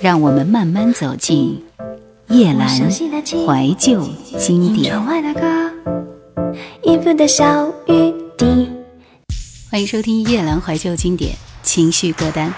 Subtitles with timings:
[0.00, 1.62] 让我们慢慢走进
[2.28, 4.02] 夜阑怀旧
[4.38, 4.98] 经典。
[9.70, 12.50] 欢迎收听夜阑怀旧经典情绪歌单。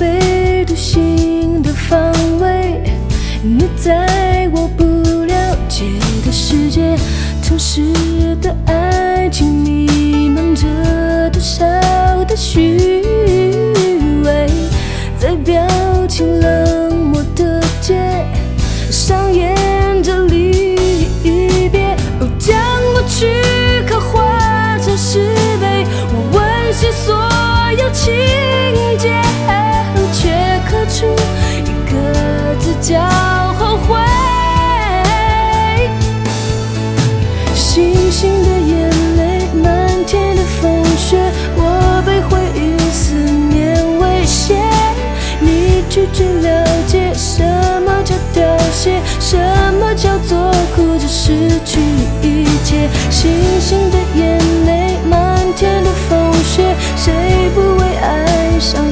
[0.00, 2.82] 被独行的方位，
[3.42, 4.82] 你在我不
[5.26, 5.34] 了
[5.68, 5.84] 解
[6.24, 6.96] 的世界，
[7.42, 7.92] 城市
[8.40, 10.66] 的爱情弥漫着
[11.30, 11.66] 多少
[12.24, 13.02] 的虚
[14.24, 14.48] 伪，
[15.18, 15.62] 在表
[16.08, 18.00] 情冷漠的街
[18.90, 20.78] 上演着离
[21.68, 21.94] 别，
[22.38, 22.58] 将
[22.94, 23.26] 过去
[23.86, 25.18] 刻画成石
[25.60, 27.14] 碑，我温习所
[27.78, 28.49] 有情。
[31.00, 31.06] 出
[31.64, 33.00] 一个字叫
[33.58, 33.96] 后悔。
[37.54, 41.16] 星星的眼泪，满天的风雪，
[41.56, 44.58] 我被回忆思念威胁。
[45.40, 47.42] 你拒绝了解什
[47.80, 49.38] 么叫凋谢，什
[49.80, 51.80] 么叫做哭着失去
[52.20, 52.90] 一切。
[53.08, 57.14] 星星的眼泪，满天的风雪，谁
[57.54, 58.89] 不为爱伤？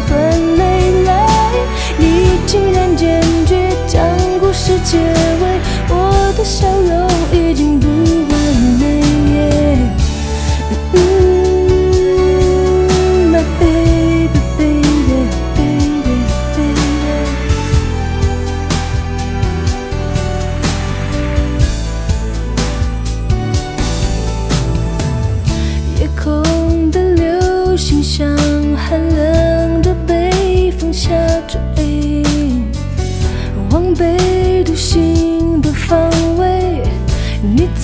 [4.91, 5.38] 结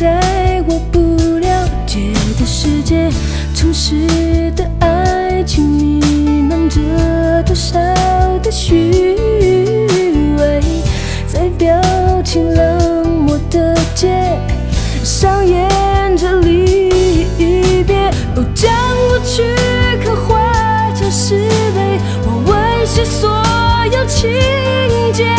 [0.05, 3.09] 在我不了解的世界，
[3.55, 6.79] 城市的爱情弥漫着
[7.47, 7.79] 多少
[8.43, 9.17] 的虚
[10.37, 10.61] 伪，
[11.27, 11.81] 在表
[12.23, 14.39] 情冷漠的街
[15.03, 18.11] 上演着离别。
[18.37, 18.71] 哦，将
[19.09, 19.43] 过去
[20.05, 23.31] 刻画成石碑，我温习所
[23.91, 24.31] 有情
[25.15, 25.35] 节，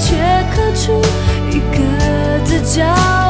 [0.00, 0.16] 却
[0.50, 1.02] 刻出
[1.50, 3.25] 一个字叫。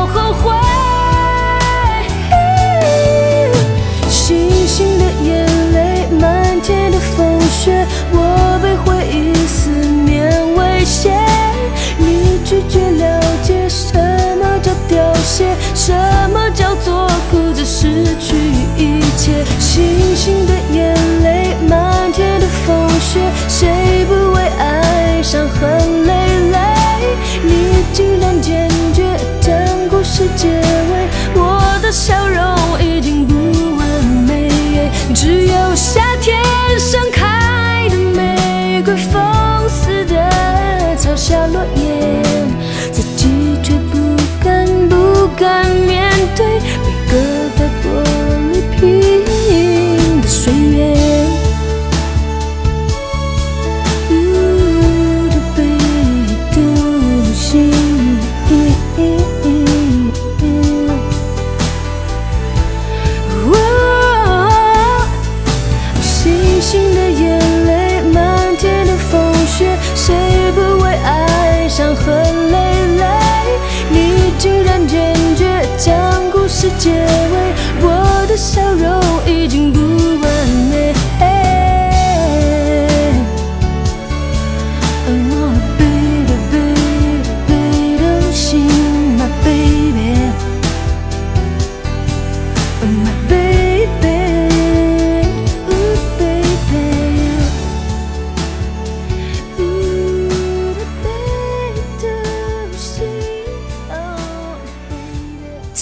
[19.77, 26.15] 星星的眼泪，漫天的风雪，谁不为爱伤痕累
[26.51, 26.59] 累？
[27.45, 29.05] 你竟然坚决
[29.39, 29.55] 将
[29.91, 32.56] 故事结尾，我的笑容
[78.37, 79.06] 笑容。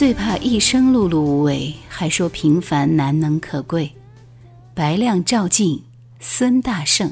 [0.05, 3.91] 最怕一生碌碌无为，还说平凡难能可贵。
[4.75, 5.83] 白亮、照镜、
[6.21, 7.11] 孙大圣。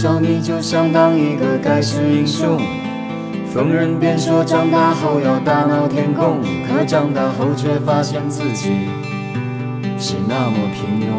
[0.00, 2.56] 小你就想当一个盖世英雄，
[3.52, 8.86] 逢人便说长大后要大闹天宫，可长大后却发现自己
[9.98, 11.10] 是那么平庸。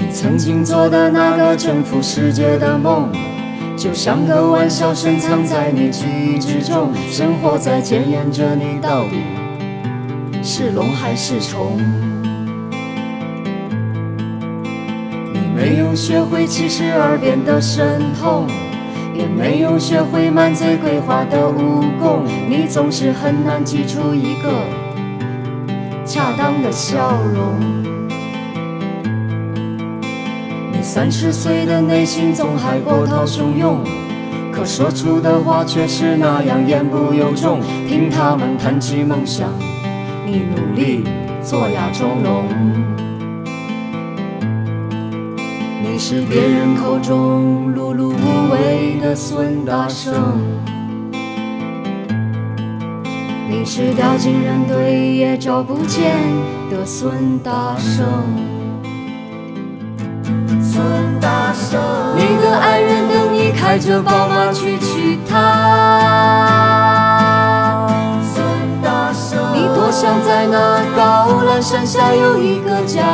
[0.00, 3.08] 你曾经做的那个征服世界的梦，
[3.76, 9.22] 就像个玩笑深藏在你记忆之中，生活在检验着你到底
[10.42, 11.78] 是龙还是虫。
[15.54, 18.46] 没有学会七十二变的神通，
[19.14, 24.50] 也没有学会满嘴鬼话的武功，你总是很难挤出一个
[26.04, 27.54] 恰当的笑容。
[30.72, 33.78] 你三十岁的内心总还波涛汹涌，
[34.52, 37.60] 可说出的话却是那样言不由衷。
[37.88, 39.48] 听他们谈起梦想，
[40.26, 41.04] 你努力
[41.42, 42.83] 做哑钟聋。
[45.94, 50.12] 你是别人口中碌碌无为的孙大圣，
[53.48, 56.16] 你是掉进人堆也找不见
[56.68, 58.04] 的孙大圣。
[60.60, 60.84] 孙
[61.20, 61.80] 大圣，
[62.16, 65.38] 你的爱人等你开着宝马去娶她。
[68.34, 68.44] 孙
[68.82, 73.04] 大圣，你多想在那高岚山下有一个家。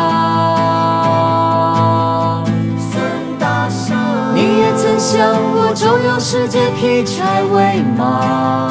[5.00, 8.68] 曾想过周游世界，劈柴喂马。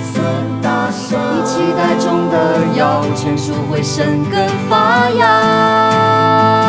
[0.00, 0.24] 孙
[0.62, 6.63] 大圣，你期待中的摇钱树会生根发芽。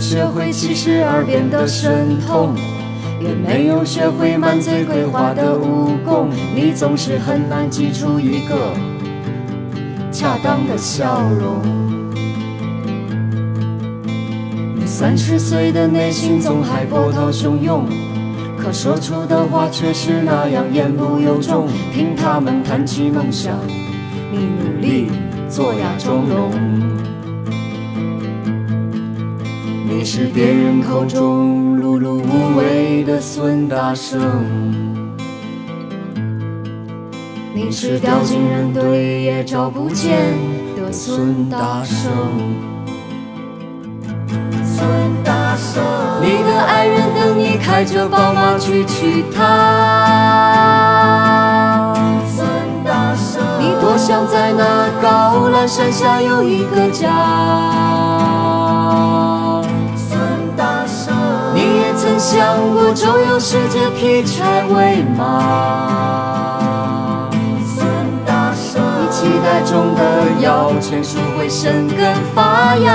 [0.00, 2.54] 学会七十二变的神通，
[3.20, 6.30] 也没有学会满嘴鬼话的武功。
[6.54, 8.72] 你总是很难挤出一个
[10.10, 11.60] 恰当的笑容。
[14.74, 17.84] 你三十岁的内心总还波涛汹涌，
[18.56, 21.68] 可说出的话却是那样言不由衷。
[21.92, 23.54] 听他们谈起梦想，
[24.32, 25.10] 你努力
[25.46, 26.89] 做哑钟聋。
[30.00, 34.18] 你是别人口中碌碌无为的孙大圣，
[37.52, 40.16] 你是掉进人堆也找不见
[40.74, 42.10] 的孙大圣。
[44.64, 44.88] 孙
[45.22, 45.84] 大圣，
[46.22, 49.44] 你的爱人等你开着宝马去娶她。
[52.26, 52.48] 孙
[52.86, 57.10] 大圣，你多想在那高岚山下有一个家。
[62.10, 67.30] 曾想过周游世界，劈柴喂马。
[67.64, 67.86] 孙
[68.26, 70.02] 大圣，你期待中的
[70.40, 72.90] 摇钱树会生根发芽。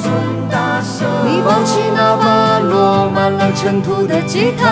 [0.00, 0.10] 孙
[0.50, 4.64] 大圣，你抱起那把落满了尘土的吉他。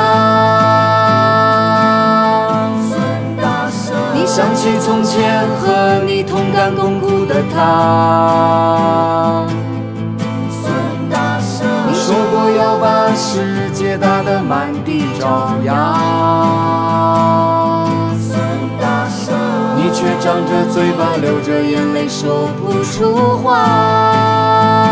[4.14, 9.44] 你想起从前和你同甘共苦的他。
[12.82, 15.72] 把世界打得满地找牙，
[19.76, 24.82] 你却张着嘴巴流着眼泪说不出话。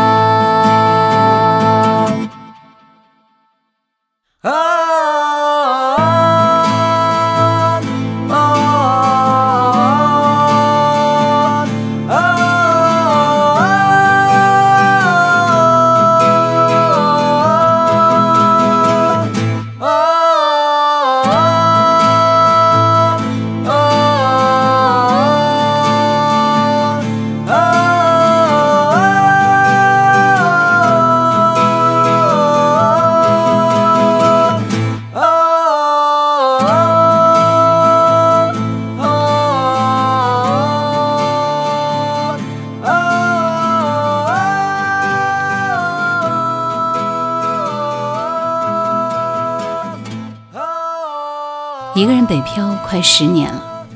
[52.01, 53.87] 一个人北漂快十年了，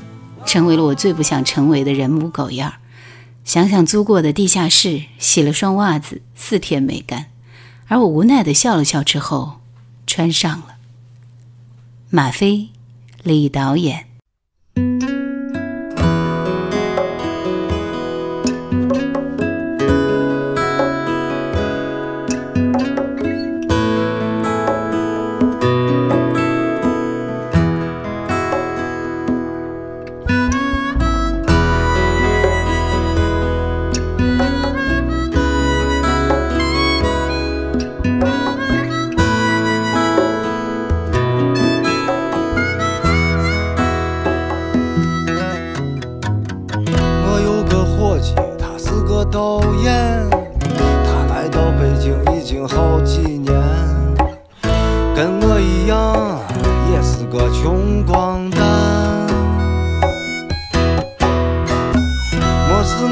[0.46, 2.72] 成为了我最不想成为的人模狗样。
[3.44, 7.32] 想想租过的地下室，洗了双袜子，四天没干，
[7.88, 9.60] 而我无奈的笑了笑之后，
[10.06, 10.76] 穿上了。
[12.12, 12.70] 马飞、
[13.24, 14.06] 李导演。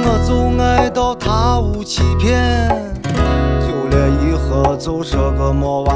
[0.06, 2.68] 我总爱到他屋欺骗，
[3.62, 5.96] 酒了一喝就说个没完，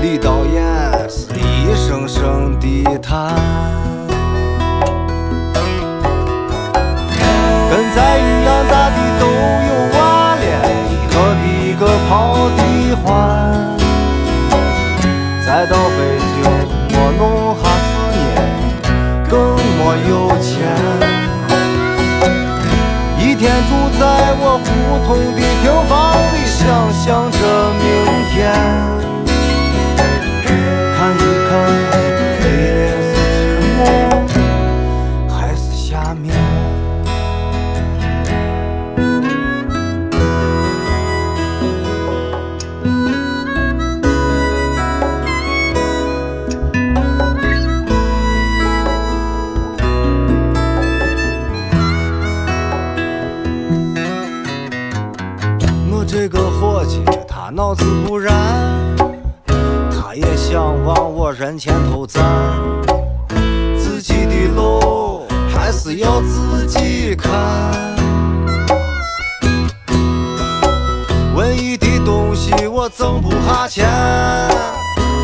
[0.00, 0.64] 李导演
[1.08, 3.34] 是一声声的叹，
[7.70, 9.98] 跟咱一样大的都有娃
[10.36, 10.42] 了，
[10.88, 12.60] 一个比一个跑的
[13.04, 13.06] 欢，
[15.44, 16.27] 再到北。
[25.08, 27.57] 空的平房里想象着
[57.58, 58.32] 脑子不然，
[59.90, 62.24] 他也想往我人前头站，
[63.76, 67.34] 自己的路还是要自己看。
[71.34, 73.84] 文艺的东西我挣不下钱，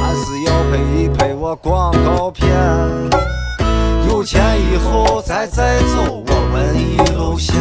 [0.03, 2.51] 还是要配一配我广告片。
[4.09, 7.55] 有钱以后再再走我文艺路线。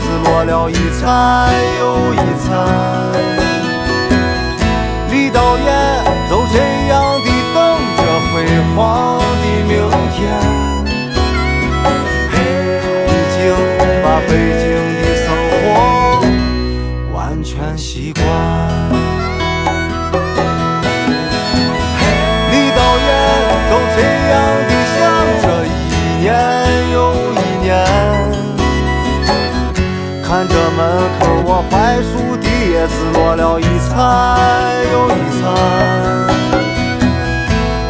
[0.00, 3.39] 子落了一餐又一餐，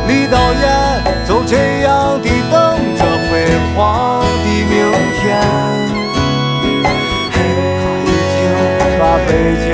[0.08, 0.64] 李导演
[1.26, 2.54] 就这样地等
[2.96, 3.30] 着辉
[3.76, 4.72] 煌的明
[5.20, 5.20] 天。
[7.32, 7.36] 他
[8.04, 8.38] 已经
[8.98, 9.28] 把北
[9.64, 9.69] 京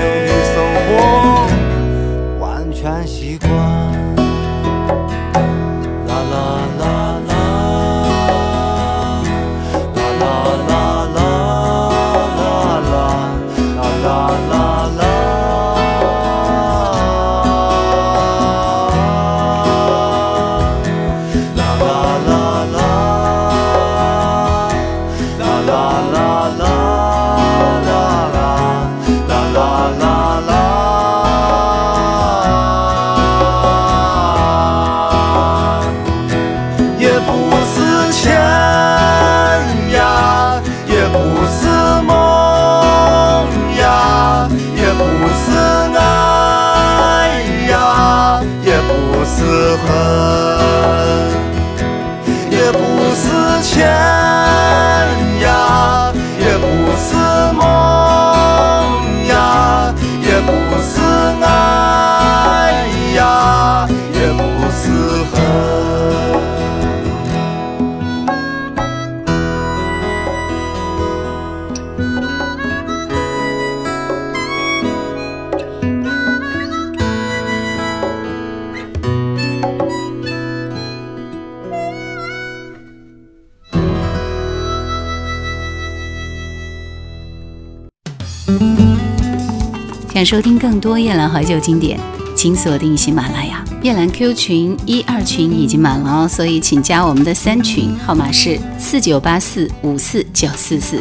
[90.27, 92.01] 收听更多夜兰怀旧经典，
[92.35, 93.65] 请锁定喜马拉雅。
[93.81, 101.01] 夜兰 Q 群一二群已经满了哦，所以请加我们的三群，号码是四九八四五四九四四。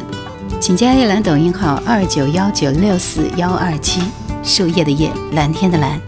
[0.62, 4.00] 请加夜兰抖音号二九幺九六四幺二七，
[4.44, 6.00] 树叶的叶，蓝天的蓝。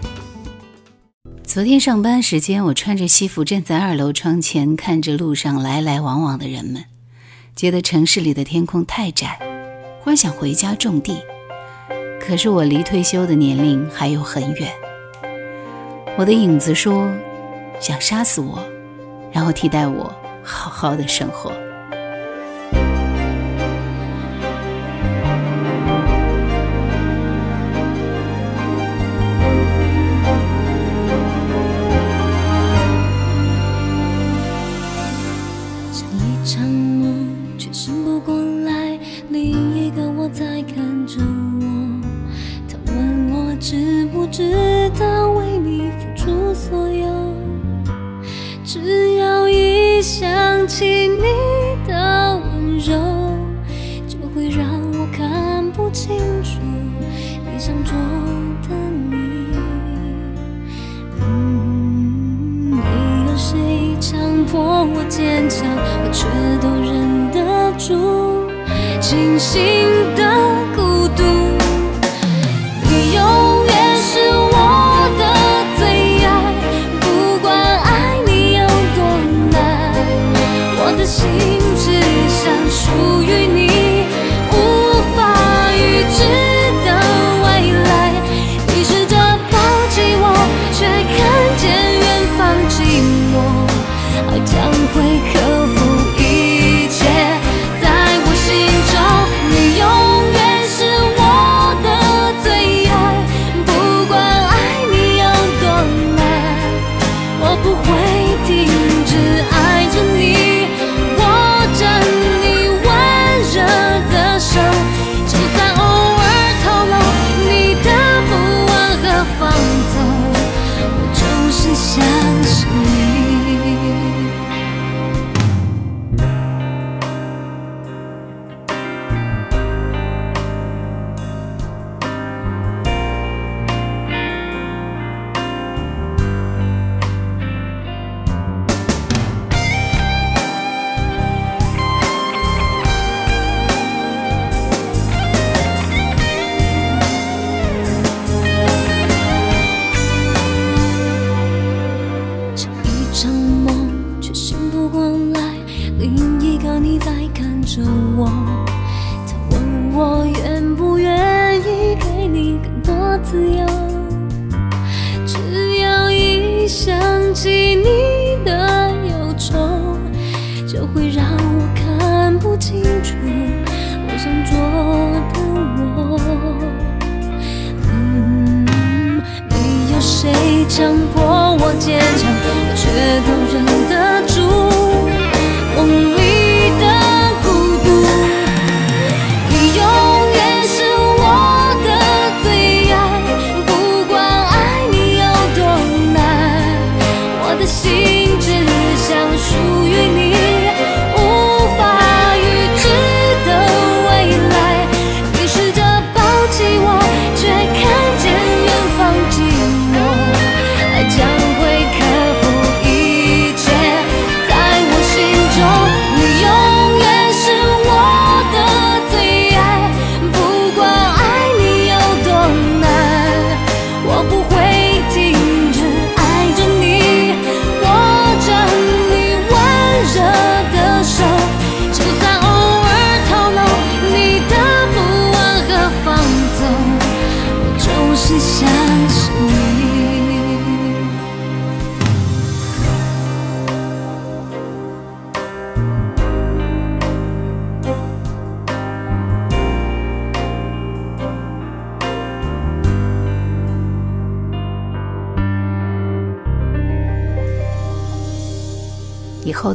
[1.43, 6.86] 昨天上班时间，我穿着西服站在二楼窗前，看着路上来来往往的人们，
[7.55, 9.39] 觉得城市里的天空太窄，
[10.03, 11.15] 幻想回家种地。
[12.27, 14.69] 可是我离退休的年龄还有很远。
[16.17, 17.07] 我的影子说，
[17.79, 18.60] 想杀死我，
[19.31, 21.53] 然后替代我好好的生活。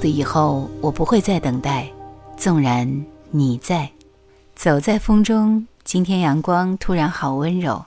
[0.01, 1.89] 以后，我不会再等待，
[2.37, 3.91] 纵然你在，
[4.55, 5.67] 走在风中。
[5.85, 7.85] 今天阳光突然好温柔，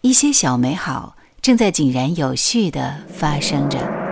[0.00, 4.03] 一些小美好正在井然有序的发生着。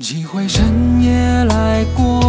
[0.00, 0.64] 几回深
[1.02, 1.12] 夜
[1.44, 2.19] 来过，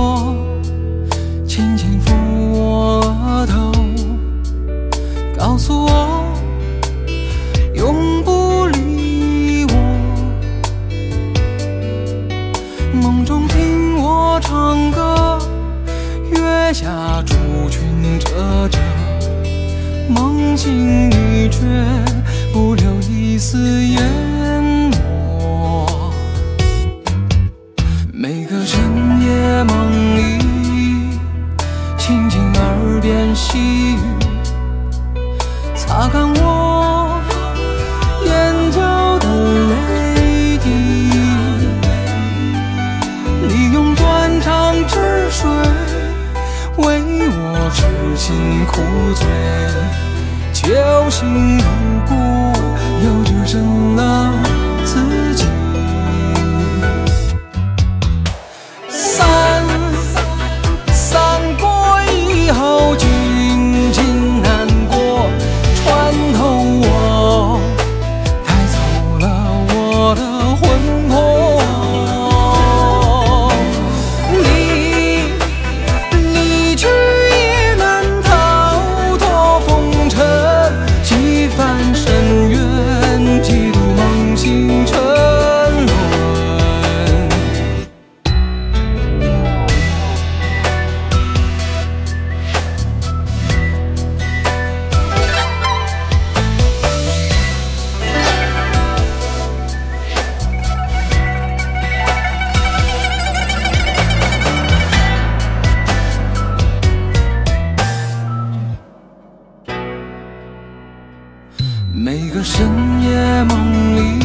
[112.43, 112.67] 深
[113.03, 114.19] 夜梦里，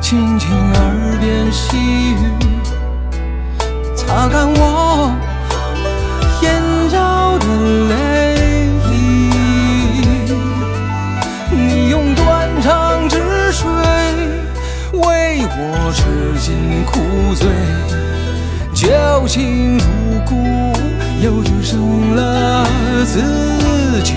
[0.00, 1.76] 轻轻耳边细
[2.12, 2.16] 语，
[3.94, 5.14] 擦干我
[6.40, 6.50] 眼
[6.90, 7.46] 角的
[7.90, 7.92] 泪
[8.88, 8.90] 滴。
[11.50, 13.68] 你用断肠之水
[14.94, 16.00] 为我痴
[16.40, 17.46] 心苦醉，
[18.74, 19.84] 酒醒入
[20.26, 20.32] 骨，
[21.22, 22.66] 又只剩了
[23.04, 24.14] 自己。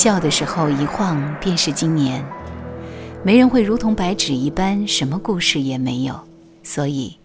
[0.00, 2.24] 笑的时候一晃便是今年，
[3.22, 6.26] 没人会如同白纸一般，什么故事也没有，
[6.62, 7.18] 所以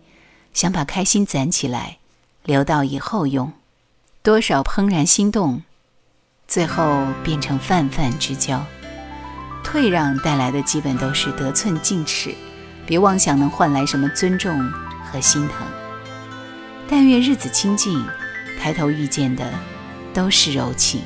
[0.53, 1.99] 想把开心攒起来，
[2.43, 3.49] 留到以后用。
[4.21, 5.63] 多少怦然心动，
[6.49, 8.61] 最后变成泛泛之交。
[9.63, 12.35] 退让带来的基本都是得寸进尺，
[12.85, 14.53] 别妄想能换来什么尊重
[15.09, 15.65] 和心疼。
[16.89, 18.05] 但愿日子清静，
[18.59, 19.49] 抬头遇见的
[20.13, 20.99] 都是柔情。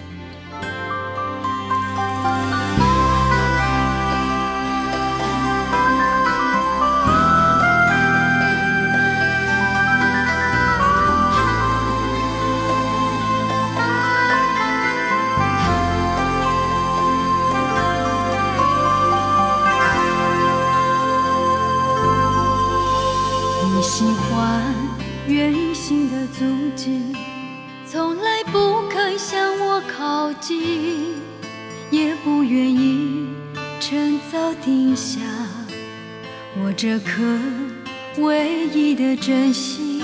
[39.29, 40.01] 一的真心，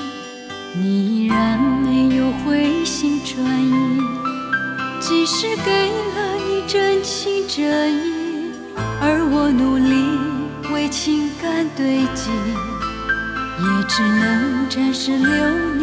[0.73, 3.99] 你依然没有回心转意。
[5.01, 8.51] 即使给了你真情真意，
[9.01, 12.29] 而我努力为情感堆积，
[13.59, 15.74] 也只能暂时留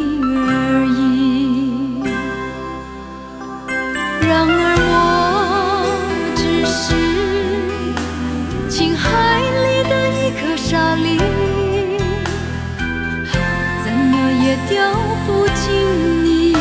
[14.69, 14.93] 掉
[15.27, 16.55] 不进你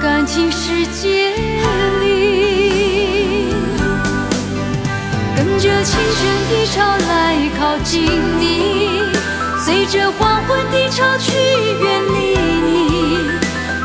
[0.00, 1.34] 感情世界
[2.00, 3.54] 里。
[5.36, 7.10] 跟着清泉的潮来
[7.58, 8.04] 靠近
[8.38, 9.02] 你，
[9.64, 11.32] 随着黄昏的潮去
[11.82, 12.18] 远离
[12.66, 12.68] 你。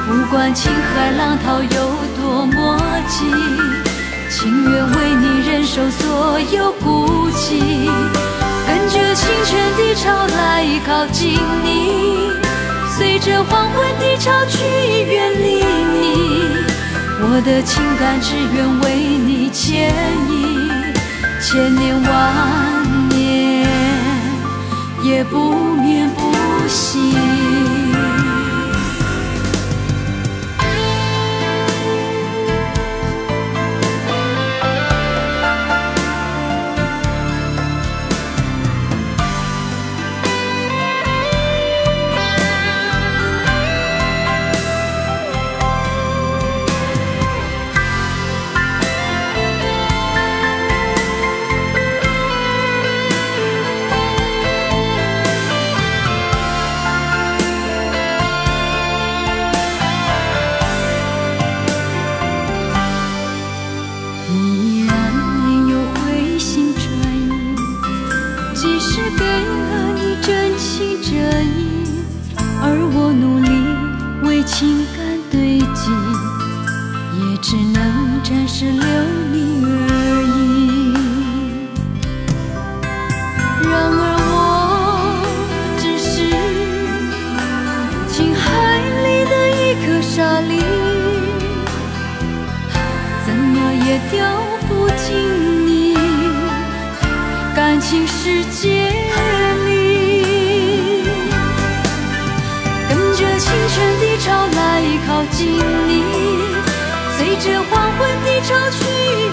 [0.08, 1.68] 不管情海浪涛有
[2.22, 3.26] 多么急，
[4.30, 7.90] 情愿为你忍受所有孤寂。
[8.68, 12.32] 跟着清泉的潮来靠近你，
[12.98, 14.64] 随着黄昏的潮去
[15.04, 16.44] 远离你。
[17.28, 19.94] 我的情感只愿为你牵
[20.30, 20.70] 引，
[21.42, 23.68] 千年万年
[25.04, 26.32] 也不眠不
[26.70, 27.35] 息。
[93.88, 94.26] 也掉
[94.68, 95.96] 不进你
[97.56, 98.92] 感情世界
[99.68, 101.04] 里。
[102.90, 104.60] 跟着清晨的潮来
[105.06, 106.04] 靠近你，
[107.16, 108.78] 随着黄昏的潮去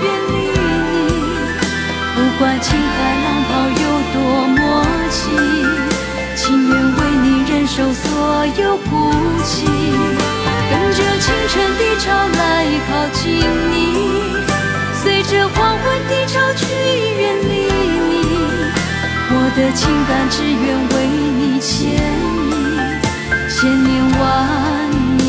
[0.02, 0.94] 远离你。
[2.14, 4.16] 不管情海浪涛有多
[4.48, 4.60] 么
[5.08, 5.20] 急，
[6.36, 8.04] 情愿为你忍受所
[8.58, 8.90] 有孤
[9.44, 10.21] 寂。
[11.22, 13.22] 清晨的潮来靠近
[13.70, 13.72] 你，
[15.00, 17.54] 随着黄昏的潮去远离
[18.08, 18.10] 你。
[19.30, 20.94] 我的情感只愿为
[21.38, 21.70] 你牵
[22.50, 22.52] 引，
[23.48, 23.54] 千
[23.84, 24.20] 年万
[25.18, 25.22] 年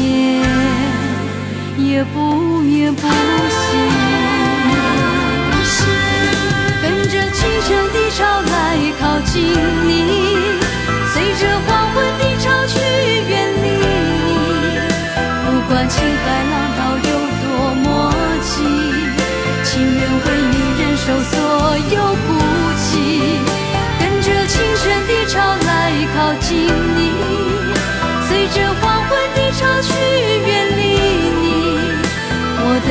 [1.77, 2.17] 也不
[2.61, 3.61] 眠不息。
[6.81, 8.51] 跟着清晨的潮来
[8.99, 9.01] 靠
[9.31, 9.31] 近
[9.85, 9.87] 你，
[11.13, 12.73] 随着黄昏的潮去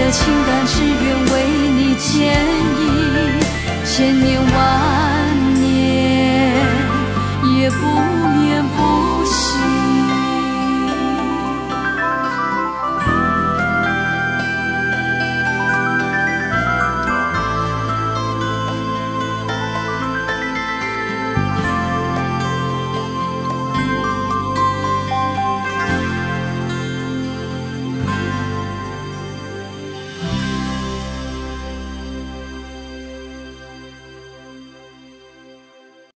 [0.03, 2.45] 的情感只愿为你牵
[2.81, 2.85] 引
[3.85, 6.53] 千年万年
[7.57, 8.22] 也不